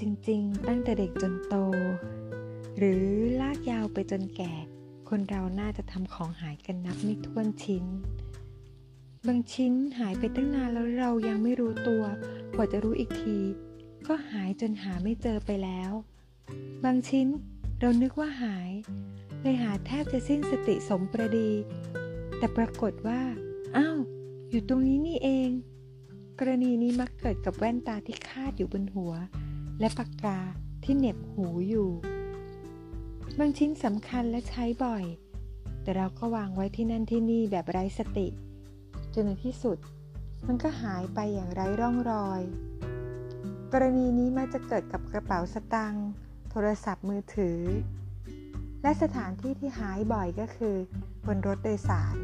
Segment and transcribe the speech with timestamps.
[0.00, 1.54] จริง ๆ ตั้งแต่เด็กจนโต
[2.78, 3.04] หรือ
[3.40, 4.52] ลากยาวไปจนแก่
[5.08, 7.84] คนเราน่าจะทำของหายกันนับไม่ถ้วนชิ้น
[9.26, 12.04] บางชิ้นหายไปตั้งนานแล้วเรายังไม่รู้ตัว
[12.54, 13.38] กว่าจะรู้อีกที
[14.06, 15.90] ก็หายจนหาไม่เจอไปแล้ว
[16.84, 17.26] บางชิ้น
[17.80, 18.70] เรานึกว่าหาย
[19.40, 21.50] เลยหาแทบจะสิ้นสติสมประดี
[22.38, 23.20] แต่ปรากฏว่า
[23.76, 23.98] อ้าว
[24.50, 25.50] อยู่ตรงนี้นี่เอง
[26.38, 29.12] กรณีนี้มักเกิดกับแว่นตาที่คาดอยู่บนหัว
[29.80, 30.38] และปากกา
[30.84, 31.90] ที่เหน็บหูอยู่
[33.38, 35.04] บางชิ้นสำคัญและใช้บ่อย
[35.82, 38.26] แต่เราก็วางไว้ที่นั่นที่นี่แบบไร้สติ
[39.14, 39.78] จนในที่สุด
[40.46, 42.42] มันก็หายไปอย่างไร้ร่องรอย
[43.72, 46.06] กรณีนี้มักจะเกิดกับกระเป๋าสตางค์
[46.50, 47.60] โทรศัพท์มือถือ
[48.82, 50.76] และสถานที่ที่หายบ่อยก็คือ
[51.26, 52.16] บนรถโดยสาร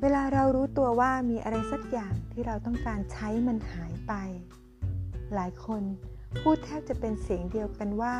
[0.00, 4.12] เวลาเรารู้ตัวว่ามีอะไรสักอย่างที่เราต้องการใช้มันหายไป
[5.34, 5.82] หลายคน
[6.40, 8.16] พูดแทบจะเป็นเสียงเดียวกันว่า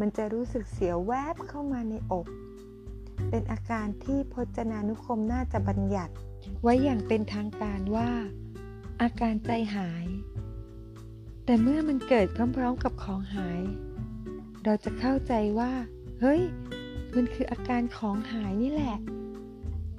[0.00, 2.26] มันจะรู้สึกเสียวแวบเข้ามาในอก
[3.30, 6.14] เป็นอาการที่พจนานุคมน่าจะบัญญัติ
[6.62, 8.10] ไว้อย่างเป็นทางการว่า
[9.02, 10.06] อาการใจหาย
[11.44, 13.62] แต่เมื่อมันเกิดพร้อมๆกับของหาย
[14.64, 15.72] เราจะเข้าใจว่า
[16.20, 16.42] เฮ้ย
[17.16, 18.96] มันคืออาการของหายนี่แหละ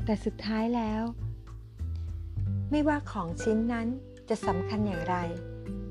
[0.05, 1.03] แต่สุดท้ายแล้ว
[2.71, 3.87] ไม่ว่าของชิ้นนั้น
[4.29, 5.15] จะสำคัญอย่างไร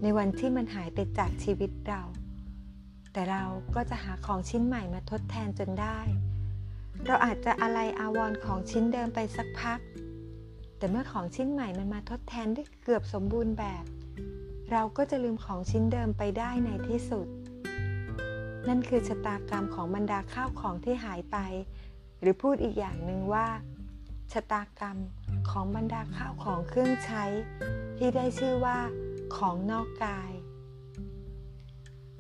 [0.03, 2.03] ในวันที่มันหายไปจากชีวิตเรา
[3.13, 5.99] แต่เราก็จะหาของชิ้นใหม่มาทดแทนจนได้
[7.07, 9.81] เราอาจจะอะไรอาวรของชิ้นเดิมไปสักพัก
[10.79, 13.85] แต่เมื่อของชิ้นใหม่มันมาทดแทนได้เกือบสมบูรณ์แบบ
[14.73, 17.27] เราก็จะลืมของชิ้นเดิมไปได้ในที่สุด
[18.69, 21.37] นั่นคือชะตากรรมของบรรดาข้าวของที่หายไป
[22.21, 23.47] หรือพูดอีกอย่างหนึ่งว่า
[24.33, 24.97] ชะตากรรม
[25.51, 27.25] ของบรรดาข้าวของเครื่องใช้
[27.97, 28.79] ที่ได้ชื่อว่า
[29.35, 30.33] ของนอกกาย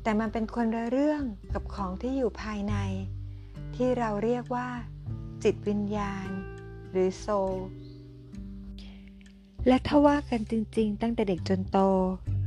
[0.03, 1.23] แต่มันเป็นคนละเรื่อง
[1.55, 2.75] กับของที่อยู่ภายใน
[3.77, 4.69] ที่เราเรียกว่า
[5.45, 6.29] จิตวิญญาณ
[6.91, 7.55] หรือโซล
[9.67, 11.79] และถ้าว่ากันจริง ๆ ตั้งแต่เด็กจนโต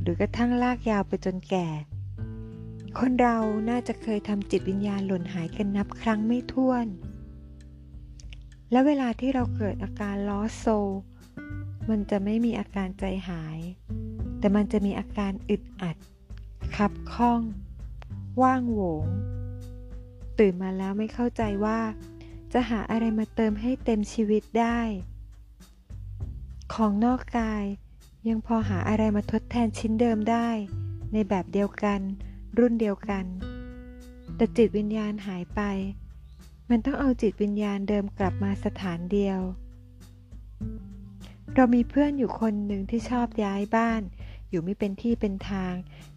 [0.00, 1.66] หรือกระทั่งลากยาวไปจนแก่
[2.98, 3.36] คนเรา
[3.70, 6.86] น่าจะเคยทำจิตวิญญาณหล่นหายกันนับครั้งไม่ถ้วน
[8.70, 10.66] และเวลาที่เราเกิดอาการล้อโซ
[11.88, 13.58] มันจะไม่มีอาการใจหาย
[14.40, 15.96] แต่มันจะมีอาการอึดอัด
[16.76, 17.40] คับข้อง
[18.42, 19.06] ว่างโหวง
[20.38, 21.80] ตื่นมาแล้วไม่เข้าใจว่า
[22.52, 24.80] จะหาอะไรมาเติมให้เต็มชีวิตได้
[26.74, 27.64] ของนอกกาย
[28.28, 30.48] ยังพอหาอะไรมาทดแทนชิ้นเดิมได้
[31.12, 32.00] ในแบบเดียวกัน
[32.58, 33.24] รุ่นเดียวกัน
[34.36, 35.60] แต่จิตวิญญาณหายไป
[36.70, 39.40] มันต้องเอาจิตวิญญาณเดิมกลับมาสถานเดียว
[41.54, 44.02] เรามีเพื่อนอยู่คนหนึ่งที่ชอบย้ายบ้าน
[44.50, 45.74] อยู่ไม่เป็นที่เป็นทาง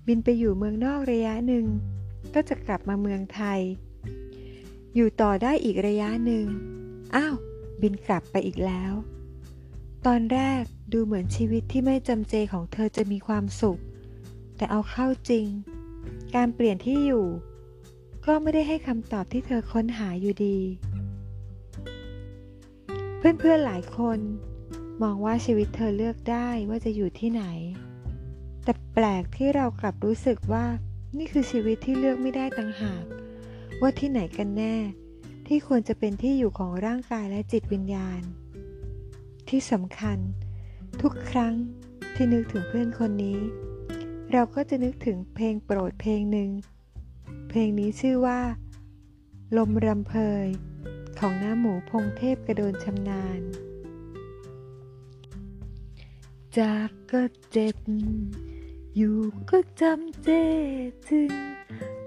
[0.07, 1.65] บินไปอยู่เมืองนอกระยะหนึ่ง
[2.33, 3.59] ก็จะกลับมาเมืองไทย
[4.95, 6.45] อยู่ต่อได้อีกระยะหนึ่ง
[7.15, 7.35] อ้าว
[7.81, 8.93] บินกลับไปอีกแล้ว
[10.05, 10.63] ตอนแรก
[10.93, 13.79] ดูเหมือนชีวิตที่ไม่จำเจของเธอจะมีความสุข
[14.57, 15.47] แต่เอาเข้าจริง
[16.35, 17.25] การเปลี่ยนที่อยู่
[18.25, 20.57] ก็ไม่ได้ให้คำตอบที่เธอค้นหาอยู่ดี
[23.17, 24.19] เพื่อนๆหลายคน
[25.01, 27.43] มองว่าชีวิตเธอเลือกได้ว่าจะอยู่ที่ไหน
[28.63, 30.65] แต่แปลกที่เรากลับรู้สึกว่า
[31.17, 33.03] นี่คือชีวิตที่เลือกไม่ได้ต่างหาก
[33.81, 34.75] ว่าที่ไหนกันแน่
[35.47, 38.21] ที่ควรจะเป็นที่อยู่ของร่างกายและจิตวิญญาณ
[39.49, 40.17] ที่สำคัญ
[41.01, 41.53] ทุกครั้ง
[42.15, 43.39] ที่นึกถึงเพื่อนคนนี้
[44.31, 46.49] เราก็จะนึกถึงเพลงโปรดเพลงหนึ่ง
[47.49, 48.39] เพลงนี้ชื่อว่า
[49.57, 50.13] ลมรำเพ
[50.45, 50.47] ย
[51.19, 53.41] ของน้าหมูพงเทพกระโดนชำนาญ
[56.57, 57.77] จากก็เจ็บ
[58.97, 59.17] อยู่
[59.49, 60.29] ก็จำเจ
[61.09, 61.31] ถึง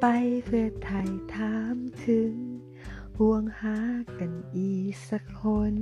[0.01, 0.07] ไป
[0.45, 1.01] เพื่อไถ่
[1.35, 2.33] ถามถึง
[3.19, 3.79] ห่วงหา
[4.19, 4.71] กันอี
[5.09, 5.43] สักค
[5.73, 5.75] น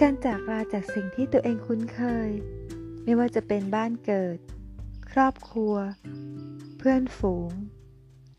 [0.00, 2.30] การจากลาจากสิ่งที่ตัวเองคุ้นเคย
[3.04, 4.38] ไม่ว่าจะเป็นบ้านเกิด
[5.10, 5.74] ครอบครัว
[6.78, 7.50] เพื่อนฝูง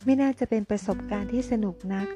[0.05, 2.07] ไม่น่าจะเป็นประสบการณ์ที่สนุกนัก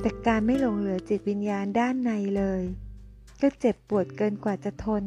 [0.00, 2.62] แต่การไม่หลงเหลือจิตวิญญาณด้านในเลย
[3.40, 5.04] ก็เจ็บปวดเกินกว่าจะทน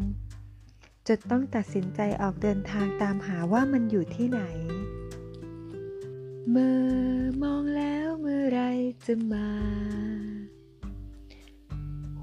[1.08, 4.42] จนต้องตัดสินใจออกเดินทางตามหาว่ามันอยู่ที่ไหน
[6.50, 8.62] เมื่อมองแล้วเมื่อไร
[9.06, 9.52] จะมา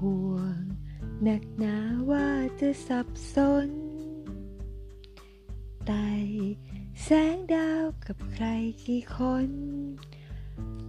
[0.01, 0.59] ห่วง
[1.23, 1.77] หนักหนา
[2.11, 2.29] ว่า
[2.59, 3.37] จะสับส
[3.67, 3.69] น
[5.87, 5.93] ไต
[7.03, 8.45] แสงดาวกับใคร
[8.83, 9.49] กี่คน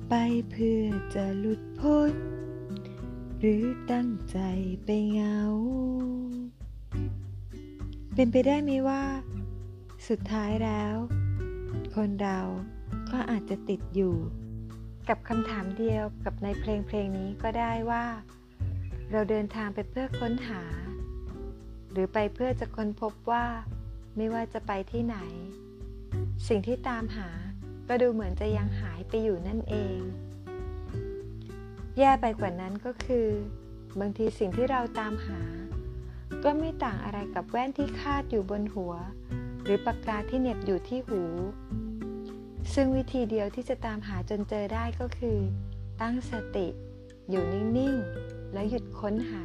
[0.09, 0.15] ไป
[0.51, 0.85] เพื่อ
[1.15, 2.15] จะหลุดพ้น
[3.39, 4.39] หรือตั้งใจ
[4.85, 5.41] ไปเหงา
[8.15, 9.03] เป็นไปได้ไหมว่า
[10.09, 10.95] สุดท้ายแล้ว
[11.95, 12.39] คนเรา
[13.11, 14.15] ก็อาจจะติดอยู่
[15.09, 18.05] กับคำถามเดียวกับในเพลงเพลงนี้ก็ได้ว่า
[19.11, 20.63] เราเดินทางไปเพื่อค้นหา
[21.93, 23.45] หรือไปเพื่อจะค้นพบว่า
[24.17, 25.19] ไม่ว่าจะไปที่ไหน
[26.49, 27.29] สิ่งที่ตามหา
[27.89, 29.99] ก็ดูเหมือนจะยังหายไปอยู่นั่นเอง
[31.99, 33.27] แย่ไปกว่านั้นก็คือ
[34.01, 35.41] บางทีสิ่งที่เราตามหา
[36.45, 38.95] ก็ไม่ต่างอะไรกับแว่นที่คาดอยู่บนหัว
[39.63, 41.23] หรือปากกาที่เหน็บอยู่ที่หู
[42.75, 45.39] ซึ่งวิธีเดียวที่จะตามหาจนเจอได้ก็คือ
[46.01, 46.67] ตั้งสติ
[47.31, 49.45] อยู่นิ่งๆ แล้วหยุดค้นหา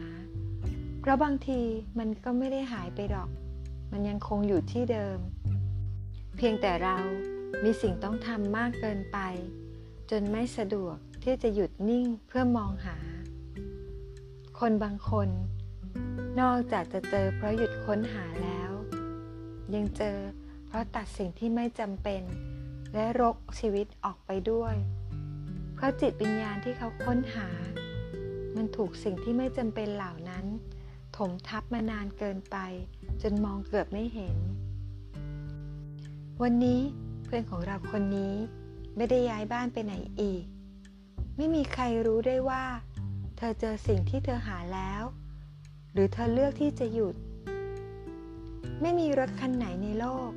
[1.00, 1.62] เพราะบางที
[2.00, 3.30] มันก็ไม่ได้หายไปหรอก
[3.92, 5.18] มันยังคงอยู่ที่เดิม
[6.38, 6.98] เพียงแต่เรา
[7.64, 9.18] มีสิ่งต้องทำมากเกินไป
[10.12, 12.98] จนไม่สะดวกที่จะหยุดนิ่งเพื่อมองหา
[14.60, 15.30] คนบางคน
[16.42, 18.72] นอกจากจะเจอเพราะหยุดค้นหาแล้ว
[19.76, 20.18] ยังเจอ
[20.68, 22.22] เพราะตัดสิ่งที่ไม่จำเป็น
[22.94, 24.76] และรกชีวิตออกไปด้วย
[25.76, 27.50] เพราะจิตวิญญาณที่เขาค้นหา
[28.56, 30.46] มันถูกสิ่งที่ไม่จำเป็นเหล่านั้น
[31.18, 32.58] ถมทับมานานเกินไป
[33.22, 34.38] จนมองเกือบไม่เห็น
[36.42, 36.82] วันนี้
[37.26, 38.36] เพื่อนของเราคนนี้
[38.98, 40.44] ไม่ได้ย้ายบ้านไปไหนอีก
[41.38, 42.66] ไม่มีใครรู้ได้ว่า
[43.38, 45.04] เธอเจอสิ่งที่เธอหาแล้ว
[45.98, 47.16] หรือเธอเลือกที่จะหยุด
[48.82, 50.32] ไม่มีรถคันไหนในโลก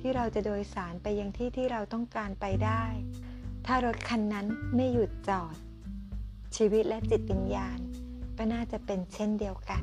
[0.00, 2.84] ที่เราจะโดยสารไปยังที่ที่เราต้องการไปได้
[3.66, 5.54] ถ้ารถคันนั้นไม่หยุดจอด
[6.56, 7.78] ชีวิตและจิตวิญญาณ
[8.38, 9.82] ก็น่าจะเป็นเช่นเดียวกัน